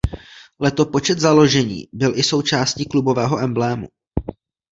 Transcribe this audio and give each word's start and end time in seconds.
Letopočet 0.59 1.19
založení 1.19 1.87
byl 1.93 2.17
i 2.19 2.23
součástí 2.23 2.85
klubového 2.85 3.39
emblému. 3.39 3.87